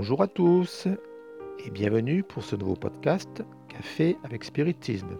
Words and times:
Bonjour 0.00 0.22
à 0.22 0.28
tous 0.28 0.86
et 1.66 1.70
bienvenue 1.70 2.22
pour 2.22 2.44
ce 2.44 2.54
nouveau 2.54 2.76
podcast 2.76 3.42
Café 3.66 4.16
avec 4.22 4.44
Spiritisme 4.44 5.18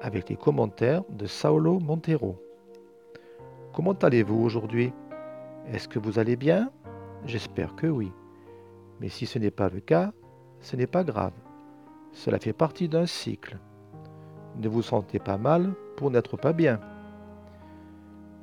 avec 0.00 0.30
les 0.30 0.36
commentaires 0.36 1.02
de 1.10 1.26
Saulo 1.26 1.80
Montero. 1.80 2.42
Comment 3.74 3.92
allez-vous 3.92 4.42
aujourd'hui? 4.42 4.90
Est-ce 5.70 5.86
que 5.86 5.98
vous 5.98 6.18
allez 6.18 6.36
bien? 6.36 6.70
J'espère 7.26 7.76
que 7.76 7.86
oui. 7.86 8.10
Mais 9.02 9.10
si 9.10 9.26
ce 9.26 9.38
n'est 9.38 9.50
pas 9.50 9.68
le 9.68 9.80
cas, 9.80 10.14
ce 10.62 10.76
n'est 10.76 10.86
pas 10.86 11.04
grave. 11.04 11.34
Cela 12.12 12.38
fait 12.38 12.54
partie 12.54 12.88
d'un 12.88 13.04
cycle. 13.04 13.58
Ne 14.56 14.68
vous 14.70 14.80
sentez 14.80 15.18
pas 15.18 15.36
mal 15.36 15.74
pour 15.98 16.10
n'être 16.10 16.38
pas 16.38 16.54
bien. 16.54 16.80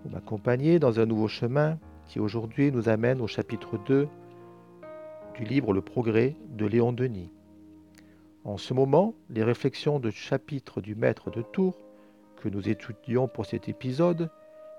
Vous 0.05 0.11
m'accompagnez 0.11 0.77
dans 0.77 0.99
un 0.99 1.07
nouveau 1.07 1.27
chemin 1.27 1.79
qui 2.05 2.19
aujourd'hui 2.19 2.71
nous 2.71 2.89
amène 2.89 3.21
au 3.21 3.27
chapitre 3.27 3.79
2 3.87 4.07
du 5.35 5.43
livre 5.43 5.73
Le 5.73 5.81
Progrès 5.81 6.35
de 6.49 6.65
Léon 6.65 6.93
Denis. 6.93 7.31
En 8.43 8.57
ce 8.57 8.73
moment, 8.73 9.13
les 9.29 9.43
réflexions 9.43 9.99
de 9.99 10.09
chapitre 10.09 10.81
du 10.81 10.95
maître 10.95 11.29
de 11.29 11.41
Tours, 11.41 11.77
que 12.37 12.49
nous 12.49 12.69
étudions 12.69 13.27
pour 13.27 13.45
cet 13.45 13.69
épisode, 13.69 14.29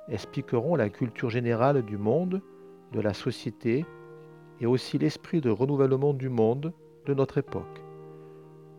expliqueront 0.09 0.75
la 0.75 0.89
culture 0.89 1.31
générale 1.31 1.83
du 1.83 1.97
monde, 1.97 2.43
de 2.93 3.01
la 3.01 3.15
société, 3.15 3.87
et 4.61 4.67
aussi 4.67 4.99
l'esprit 4.99 5.41
de 5.41 5.51
renouvellement 5.51 6.13
du 6.13 6.29
monde 6.29 6.73
de 7.07 7.15
notre 7.15 7.39
époque. 7.39 7.83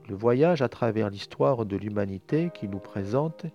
Le 0.10 0.16
voyage 0.16 0.62
à 0.62 0.70
travers 0.70 1.10
l'histoire 1.10 1.66
de 1.66 1.78
l'humanité 1.78 2.52
qu'il 2.54 2.70
nous 2.70 2.80
présente 2.80 3.46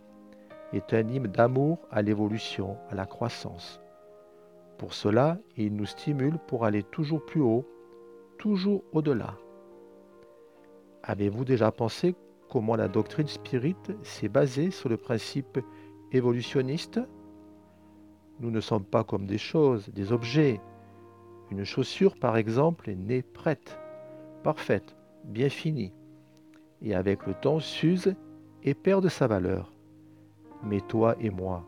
est 0.72 0.94
un 0.94 1.06
hymne 1.06 1.28
d'amour 1.28 1.78
à 1.91 2.02
l'évolution, 2.02 2.77
à 2.91 2.94
la 2.94 3.06
croissance. 3.06 3.80
Pour 4.78 4.94
cela, 4.94 5.39
il 5.56 5.74
nous 5.74 5.86
stimule 5.86 6.39
pour 6.46 6.64
aller 6.64 6.83
toujours 6.83 7.24
plus 7.24 7.41
haut, 7.42 7.66
toujours 8.39 8.84
au-delà. 8.92 9.36
Avez-vous 11.03 11.44
déjà 11.44 11.70
pensé 11.70 12.14
comment 12.48 12.77
la 12.77 12.89
doctrine 12.89 13.27
spirite 13.27 13.92
s'est 14.03 14.28
basée 14.28 14.70
sur 14.70 14.89
le 14.89 14.97
principe 14.97 15.58
évolutionniste? 16.12 17.00
Nous 18.41 18.50
ne 18.50 18.61
sommes 18.61 18.84
pas 18.84 19.05
comme 19.05 19.27
des 19.27 19.39
choses, 19.39 19.89
des 19.91 20.12
objets. 20.12 20.61
Une 21.50 21.64
chaussure, 21.64 22.17
par 22.17 22.36
exemple, 22.36 22.89
est 22.89 22.97
née 22.97 23.22
prête, 23.22 23.78
parfaite, 24.42 24.97
bien 25.25 25.48
finie, 25.48 25.92
et 26.83 26.95
avec 26.95 27.27
le 27.27 27.34
temps 27.34 27.61
s'use 27.61 28.14
et 28.62 28.75
perd 28.75 29.02
de 29.02 29.08
sa 29.08 29.27
valeur. 29.27 29.73
Mais 30.62 30.80
toi 30.80 31.17
et 31.20 31.30
moi, 31.30 31.64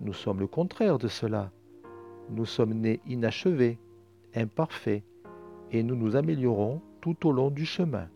nous 0.00 0.12
sommes 0.12 0.40
le 0.40 0.46
contraire 0.46 0.98
de 0.98 1.08
cela. 1.08 1.50
Nous 2.30 2.44
sommes 2.44 2.74
nés 2.74 3.00
inachevés, 3.06 3.78
imparfaits, 4.34 5.02
et 5.72 5.82
nous 5.82 5.96
nous 5.96 6.16
améliorons 6.16 6.82
tout 7.00 7.26
au 7.26 7.32
long 7.32 7.50
du 7.50 7.64
chemin. 7.64 8.08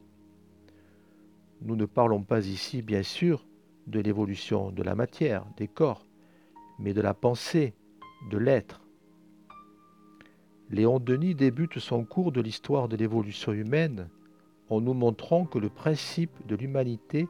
Nous 1.63 1.77
ne 1.77 1.87
parlons 1.87 2.23
pas 2.23 2.47
ici, 2.47 2.83
bien 2.83 3.03
sûr, 3.03 3.47
de 3.87 4.01
l'évolution 4.01 4.71
de 4.71 4.83
la 4.83 4.95
matière, 4.95 5.47
des 5.57 5.69
corps, 5.69 6.07
mais 6.79 6.93
de 6.93 7.01
la 7.01 7.15
pensée, 7.15 7.75
de 8.31 8.39
l'être. 8.39 8.81
Léon 10.71 10.99
Denis 10.99 11.35
débute 11.35 11.79
son 11.79 12.05
cours 12.05 12.33
de 12.33 12.41
l'histoire 12.41 12.89
de 12.89 12.97
l'évolution 12.97 13.53
humaine 13.53 14.09
en 14.69 14.81
nous 14.81 14.95
montrant 14.95 15.45
que 15.45 15.59
le 15.59 15.69
principe 15.69 16.47
de 16.47 16.57
l'humanité 16.57 17.29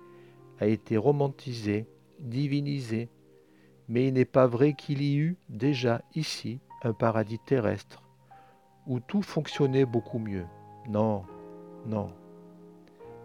a 0.61 0.67
été 0.67 0.97
romantisé, 0.97 1.87
divinisé, 2.21 3.09
mais 3.89 4.09
il 4.09 4.15
n'est 4.15 4.25
pas 4.25 4.47
vrai 4.47 4.75
qu'il 4.75 5.03
y 5.03 5.17
eut 5.17 5.37
déjà 5.49 6.03
ici 6.15 6.61
un 6.83 6.93
paradis 6.93 7.41
terrestre 7.45 8.04
où 8.87 9.01
tout 9.01 9.23
fonctionnait 9.23 9.87
beaucoup 9.87 10.19
mieux. 10.19 10.47
Non, 10.89 11.25
non. 11.87 12.09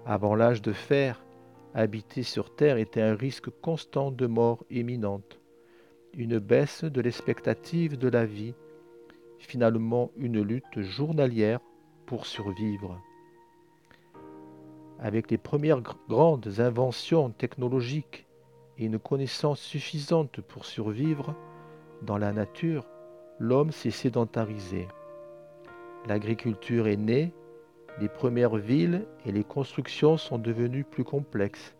Avant 0.06 0.36
l'âge 0.36 0.62
de 0.62 0.74
fer, 0.74 1.24
habiter 1.74 2.24
sur 2.24 2.56
Terre 2.56 2.78
était 2.78 3.02
un 3.02 3.16
risque 3.16 3.50
constant 3.62 4.12
de 4.12 4.26
mort 4.28 4.64
imminente, 4.70 5.40
une 6.14 6.40
baisse 6.40 6.84
de 6.84 7.02
l'expectative 7.02 7.98
de 7.98 8.08
la 8.08 8.26
vie, 8.26 8.56
finalement 9.38 10.12
une 10.18 10.42
lutte 10.42 10.82
journalière 10.82 11.60
pour 12.06 12.26
survivre. 12.26 13.00
Avec 15.00 15.32
les 15.32 15.38
premières 15.38 15.82
grandes 16.10 16.60
inventions 16.60 17.30
technologiques 17.30 18.28
et 18.78 18.86
une 18.86 19.00
connaissance 19.00 19.60
suffisante 19.62 20.42
pour 20.42 20.66
survivre 20.66 21.36
dans 22.02 22.18
la 22.18 22.34
nature, 22.34 22.86
l'homme 23.40 23.72
s'est 23.72 23.92
sédentarisé. 23.92 24.88
L'agriculture 26.08 26.88
est 26.88 26.98
née, 26.98 27.34
les 28.00 28.08
premières 28.08 28.56
villes 28.56 29.06
et 29.26 29.32
les 29.32 29.44
constructions 29.44 30.18
sont 30.18 30.38
devenues 30.38 30.86
plus 30.86 31.04
complexes. 31.04 31.76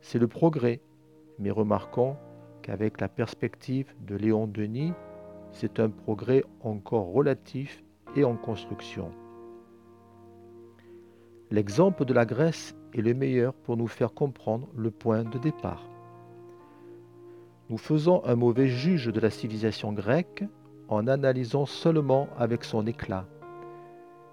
C'est 0.00 0.18
le 0.18 0.26
progrès, 0.26 0.80
mais 1.38 1.50
remarquons 1.50 2.16
qu'avec 2.62 3.00
la 3.00 3.08
perspective 3.08 3.94
de 4.00 4.16
Léon 4.16 4.46
Denis, 4.46 4.94
c'est 5.52 5.78
un 5.80 5.90
progrès 5.90 6.44
encore 6.60 7.12
relatif 7.12 7.84
et 8.16 8.24
en 8.24 8.36
construction. 8.36 9.10
L'exemple 11.50 12.04
de 12.04 12.14
la 12.14 12.24
Grèce 12.24 12.74
est 12.94 13.02
le 13.02 13.14
meilleur 13.14 13.52
pour 13.52 13.76
nous 13.76 13.86
faire 13.86 14.14
comprendre 14.14 14.68
le 14.74 14.90
point 14.90 15.22
de 15.22 15.38
départ. 15.38 15.88
Nous 17.68 17.78
faisons 17.78 18.24
un 18.24 18.36
mauvais 18.36 18.68
juge 18.68 19.06
de 19.06 19.20
la 19.20 19.30
civilisation 19.30 19.92
grecque 19.92 20.44
en 20.88 21.06
analysant 21.06 21.66
seulement 21.66 22.28
avec 22.38 22.64
son 22.64 22.86
éclat. 22.86 23.26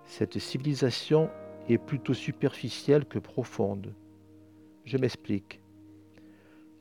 Cette 0.05 0.39
civilisation 0.39 1.29
est 1.69 1.77
plutôt 1.77 2.13
superficielle 2.13 3.05
que 3.05 3.19
profonde. 3.19 3.93
Je 4.85 4.97
m'explique. 4.97 5.61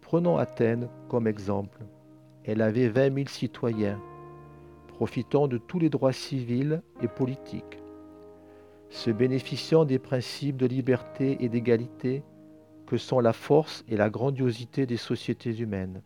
Prenons 0.00 0.36
Athènes 0.36 0.88
comme 1.08 1.26
exemple. 1.26 1.80
Elle 2.44 2.60
avait 2.60 2.88
20 2.88 3.14
000 3.14 3.28
citoyens, 3.28 4.00
profitant 4.88 5.46
de 5.46 5.58
tous 5.58 5.78
les 5.78 5.88
droits 5.88 6.12
civils 6.12 6.82
et 7.00 7.08
politiques, 7.08 7.78
se 8.90 9.10
bénéficiant 9.10 9.84
des 9.84 9.98
principes 9.98 10.56
de 10.56 10.66
liberté 10.66 11.36
et 11.40 11.48
d'égalité 11.48 12.24
que 12.86 12.96
sont 12.96 13.20
la 13.20 13.32
force 13.32 13.84
et 13.88 13.96
la 13.96 14.10
grandiosité 14.10 14.84
des 14.84 14.96
sociétés 14.96 15.56
humaines. 15.56 16.02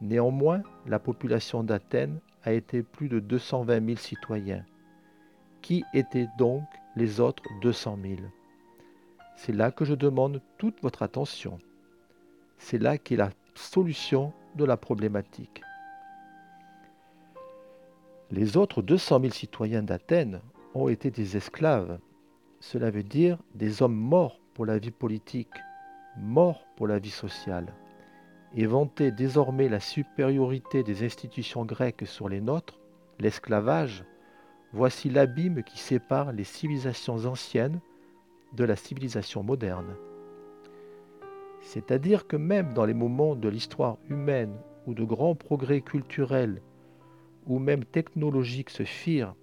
Néanmoins, 0.00 0.62
la 0.86 0.98
population 0.98 1.62
d'Athènes 1.62 2.18
a 2.44 2.52
été 2.52 2.82
plus 2.82 3.08
de 3.08 3.20
220 3.20 3.86
000 3.86 3.96
citoyens. 3.98 4.64
Qui 5.60 5.84
étaient 5.94 6.28
donc 6.38 6.64
les 6.96 7.20
autres 7.20 7.44
200 7.60 7.98
000 8.02 8.16
C'est 9.36 9.52
là 9.52 9.70
que 9.70 9.84
je 9.84 9.94
demande 9.94 10.40
toute 10.58 10.80
votre 10.82 11.02
attention. 11.02 11.58
C'est 12.58 12.78
là 12.78 12.98
qu'est 12.98 13.16
la 13.16 13.30
solution 13.54 14.32
de 14.56 14.64
la 14.64 14.76
problématique. 14.76 15.62
Les 18.30 18.56
autres 18.56 18.82
200 18.82 19.20
000 19.20 19.32
citoyens 19.32 19.82
d'Athènes 19.82 20.40
ont 20.74 20.88
été 20.88 21.10
des 21.10 21.36
esclaves. 21.36 21.98
Cela 22.60 22.90
veut 22.90 23.02
dire 23.02 23.38
des 23.54 23.82
hommes 23.82 23.96
morts 23.96 24.40
pour 24.54 24.66
la 24.66 24.78
vie 24.78 24.90
politique, 24.90 25.54
morts 26.16 26.64
pour 26.76 26.86
la 26.86 26.98
vie 26.98 27.10
sociale 27.10 27.72
et 28.56 28.66
vanter 28.66 29.10
désormais 29.10 29.68
la 29.68 29.80
supériorité 29.80 30.82
des 30.82 31.04
institutions 31.04 31.64
grecques 31.64 32.06
sur 32.06 32.28
les 32.28 32.40
nôtres, 32.40 32.80
l'esclavage, 33.18 34.04
voici 34.72 35.10
l'abîme 35.10 35.62
qui 35.62 35.78
sépare 35.78 36.32
les 36.32 36.44
civilisations 36.44 37.24
anciennes 37.24 37.80
de 38.52 38.64
la 38.64 38.76
civilisation 38.76 39.42
moderne. 39.42 39.96
C'est-à-dire 41.60 42.26
que 42.26 42.36
même 42.36 42.74
dans 42.74 42.84
les 42.84 42.94
moments 42.94 43.36
de 43.36 43.48
l'histoire 43.48 43.96
humaine 44.08 44.54
où 44.86 44.94
de 44.94 45.04
grands 45.04 45.36
progrès 45.36 45.80
culturels 45.80 46.60
ou 47.46 47.58
même 47.58 47.84
technologiques 47.84 48.70
se 48.70 48.84
firent 48.84 49.34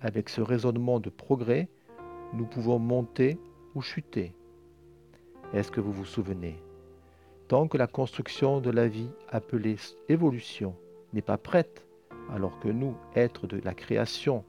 avec 0.00 0.28
ce 0.28 0.40
raisonnement 0.40 1.00
de 1.00 1.10
progrès, 1.10 1.68
nous 2.32 2.46
pouvons 2.46 2.78
monter 2.78 3.38
ou 3.74 3.82
chuter. 3.82 4.34
Est-ce 5.52 5.70
que 5.70 5.80
vous 5.80 5.92
vous 5.92 6.04
souvenez? 6.04 6.62
Tant 7.54 7.68
que 7.68 7.78
la 7.78 7.86
construction 7.86 8.60
de 8.60 8.72
la 8.72 8.88
vie 8.88 9.12
appelée 9.28 9.76
évolution 10.08 10.74
n'est 11.12 11.22
pas 11.22 11.38
prête, 11.38 11.86
alors 12.34 12.58
que 12.58 12.66
nous, 12.66 12.96
êtres 13.14 13.46
de 13.46 13.60
la 13.64 13.74
création, 13.74 14.44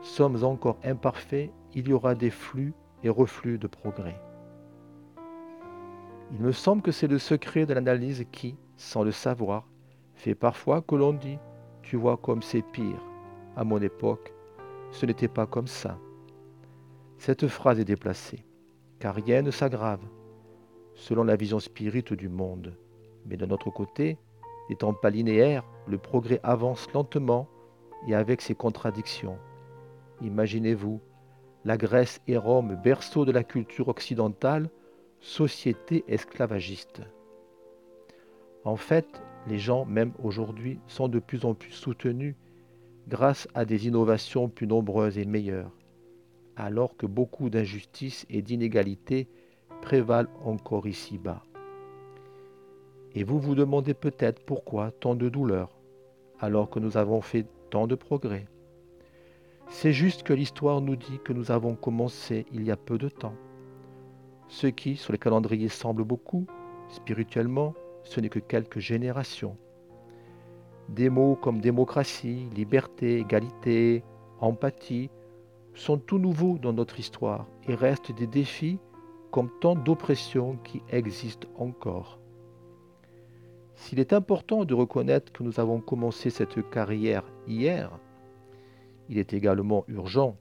sommes 0.00 0.44
encore 0.44 0.78
imparfaits, 0.84 1.50
il 1.74 1.88
y 1.88 1.92
aura 1.92 2.14
des 2.14 2.30
flux 2.30 2.72
et 3.02 3.08
reflux 3.08 3.58
de 3.58 3.66
progrès. 3.66 4.14
Il 6.30 6.40
me 6.40 6.52
semble 6.52 6.82
que 6.82 6.92
c'est 6.92 7.08
le 7.08 7.18
secret 7.18 7.66
de 7.66 7.74
l'analyse 7.74 8.24
qui, 8.30 8.54
sans 8.76 9.02
le 9.02 9.10
savoir, 9.10 9.66
fait 10.14 10.36
parfois 10.36 10.82
que 10.82 10.94
l'on 10.94 11.14
dit 11.14 11.40
Tu 11.82 11.96
vois 11.96 12.16
comme 12.16 12.42
c'est 12.42 12.62
pire. 12.62 13.02
À 13.56 13.64
mon 13.64 13.82
époque, 13.82 14.32
ce 14.92 15.04
n'était 15.04 15.26
pas 15.26 15.46
comme 15.46 15.66
ça. 15.66 15.98
Cette 17.18 17.48
phrase 17.48 17.80
est 17.80 17.84
déplacée, 17.84 18.44
car 19.00 19.16
rien 19.16 19.42
ne 19.42 19.50
s'aggrave 19.50 20.06
selon 21.00 21.24
la 21.24 21.36
vision 21.36 21.58
spirite 21.58 22.12
du 22.12 22.28
monde. 22.28 22.76
Mais 23.26 23.36
de 23.36 23.46
notre 23.46 23.70
côté, 23.70 24.18
n'étant 24.68 24.92
pas 24.92 25.10
linéaire, 25.10 25.64
le 25.86 25.98
progrès 25.98 26.40
avance 26.42 26.86
lentement 26.92 27.48
et 28.06 28.14
avec 28.14 28.42
ses 28.42 28.54
contradictions. 28.54 29.38
Imaginez-vous 30.20 31.00
la 31.64 31.76
Grèce 31.76 32.20
et 32.26 32.36
Rome, 32.36 32.78
berceau 32.82 33.24
de 33.24 33.32
la 33.32 33.44
culture 33.44 33.88
occidentale, 33.88 34.70
société 35.20 36.04
esclavagiste. 36.06 37.02
En 38.64 38.76
fait, 38.76 39.22
les 39.46 39.58
gens, 39.58 39.86
même 39.86 40.12
aujourd'hui, 40.22 40.78
sont 40.86 41.08
de 41.08 41.18
plus 41.18 41.44
en 41.44 41.54
plus 41.54 41.72
soutenus 41.72 42.36
grâce 43.08 43.48
à 43.54 43.64
des 43.64 43.86
innovations 43.86 44.48
plus 44.48 44.66
nombreuses 44.66 45.18
et 45.18 45.24
meilleures, 45.24 45.72
alors 46.56 46.96
que 46.96 47.06
beaucoup 47.06 47.48
d'injustices 47.48 48.26
et 48.28 48.42
d'inégalités 48.42 49.28
prévalent 49.80 50.30
encore 50.44 50.86
ici-bas. 50.86 51.42
Et 53.14 53.24
vous 53.24 53.40
vous 53.40 53.54
demandez 53.54 53.94
peut-être 53.94 54.44
pourquoi 54.44 54.92
tant 54.92 55.14
de 55.14 55.28
douleur, 55.28 55.70
alors 56.38 56.70
que 56.70 56.78
nous 56.78 56.96
avons 56.96 57.20
fait 57.20 57.46
tant 57.70 57.86
de 57.86 57.94
progrès. 57.94 58.46
C'est 59.68 59.92
juste 59.92 60.22
que 60.22 60.32
l'histoire 60.32 60.80
nous 60.80 60.96
dit 60.96 61.20
que 61.24 61.32
nous 61.32 61.50
avons 61.50 61.74
commencé 61.74 62.46
il 62.52 62.64
y 62.64 62.70
a 62.70 62.76
peu 62.76 62.98
de 62.98 63.08
temps. 63.08 63.34
Ce 64.48 64.66
qui, 64.66 64.96
sur 64.96 65.12
les 65.12 65.18
calendriers, 65.18 65.68
semble 65.68 66.04
beaucoup, 66.04 66.46
spirituellement, 66.88 67.74
ce 68.02 68.20
n'est 68.20 68.28
que 68.28 68.40
quelques 68.40 68.80
générations. 68.80 69.56
Des 70.88 71.08
mots 71.08 71.36
comme 71.36 71.60
démocratie, 71.60 72.48
liberté, 72.54 73.18
égalité, 73.18 74.02
empathie 74.40 75.08
sont 75.74 75.98
tout 75.98 76.18
nouveaux 76.18 76.58
dans 76.58 76.72
notre 76.72 76.98
histoire 76.98 77.46
et 77.68 77.74
restent 77.74 78.12
des 78.12 78.26
défis 78.26 78.80
comme 79.30 79.50
tant 79.60 79.74
d'oppressions 79.74 80.56
qui 80.64 80.82
existent 80.90 81.48
encore. 81.56 82.18
S'il 83.74 83.98
est 83.98 84.12
important 84.12 84.64
de 84.64 84.74
reconnaître 84.74 85.32
que 85.32 85.42
nous 85.42 85.58
avons 85.58 85.80
commencé 85.80 86.30
cette 86.30 86.68
carrière 86.70 87.24
hier, 87.46 87.90
il 89.08 89.18
est 89.18 89.32
également 89.32 89.84
urgent 89.88 90.36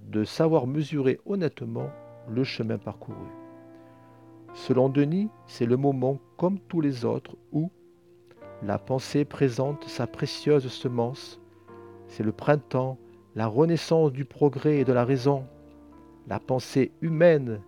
de 0.00 0.24
savoir 0.24 0.66
mesurer 0.66 1.20
honnêtement 1.26 1.90
le 2.28 2.44
chemin 2.44 2.78
parcouru. 2.78 3.28
Selon 4.54 4.88
Denis, 4.88 5.28
c'est 5.46 5.66
le 5.66 5.76
moment 5.76 6.18
comme 6.36 6.58
tous 6.58 6.80
les 6.80 7.04
autres 7.04 7.36
où 7.52 7.70
la 8.62 8.78
pensée 8.78 9.24
présente 9.24 9.84
sa 9.84 10.06
précieuse 10.06 10.66
semence. 10.68 11.40
C'est 12.08 12.24
le 12.24 12.32
printemps, 12.32 12.98
la 13.36 13.46
renaissance 13.46 14.12
du 14.12 14.24
progrès 14.24 14.78
et 14.78 14.84
de 14.84 14.92
la 14.92 15.04
raison. 15.04 15.44
La 16.26 16.40
pensée 16.40 16.90
humaine 17.00 17.60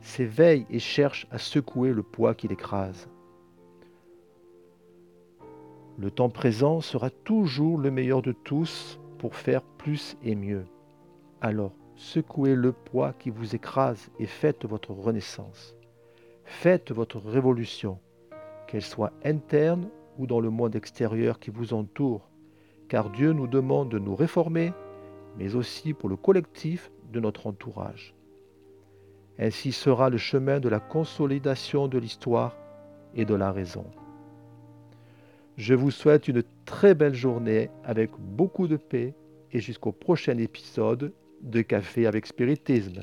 s'éveille 0.00 0.66
et 0.70 0.78
cherche 0.78 1.26
à 1.30 1.38
secouer 1.38 1.92
le 1.92 2.02
poids 2.02 2.34
qui 2.34 2.48
l'écrase. 2.48 3.08
Le 5.98 6.10
temps 6.10 6.30
présent 6.30 6.80
sera 6.80 7.10
toujours 7.10 7.78
le 7.78 7.90
meilleur 7.90 8.22
de 8.22 8.32
tous 8.32 8.98
pour 9.18 9.36
faire 9.36 9.62
plus 9.62 10.16
et 10.22 10.34
mieux. 10.34 10.64
Alors, 11.42 11.72
secouez 11.94 12.54
le 12.54 12.72
poids 12.72 13.12
qui 13.12 13.28
vous 13.28 13.54
écrase 13.54 14.10
et 14.18 14.26
faites 14.26 14.64
votre 14.64 14.92
renaissance. 14.92 15.76
Faites 16.44 16.90
votre 16.90 17.18
révolution, 17.18 17.98
qu'elle 18.66 18.82
soit 18.82 19.12
interne 19.24 19.88
ou 20.18 20.26
dans 20.26 20.40
le 20.40 20.50
monde 20.50 20.74
extérieur 20.74 21.38
qui 21.38 21.50
vous 21.50 21.74
entoure, 21.74 22.30
car 22.88 23.10
Dieu 23.10 23.32
nous 23.32 23.46
demande 23.46 23.90
de 23.90 23.98
nous 23.98 24.16
réformer, 24.16 24.72
mais 25.36 25.54
aussi 25.54 25.92
pour 25.92 26.08
le 26.08 26.16
collectif 26.16 26.90
de 27.12 27.20
notre 27.20 27.46
entourage. 27.46 28.14
Ainsi 29.42 29.72
sera 29.72 30.10
le 30.10 30.18
chemin 30.18 30.60
de 30.60 30.68
la 30.68 30.80
consolidation 30.80 31.88
de 31.88 31.98
l'histoire 31.98 32.54
et 33.14 33.24
de 33.24 33.34
la 33.34 33.50
raison. 33.50 33.86
Je 35.56 35.72
vous 35.72 35.90
souhaite 35.90 36.28
une 36.28 36.42
très 36.66 36.94
belle 36.94 37.14
journée 37.14 37.70
avec 37.84 38.10
beaucoup 38.18 38.68
de 38.68 38.76
paix 38.76 39.14
et 39.50 39.60
jusqu'au 39.60 39.92
prochain 39.92 40.36
épisode 40.36 41.12
de 41.40 41.62
Café 41.62 42.06
avec 42.06 42.26
Spiritisme. 42.26 43.02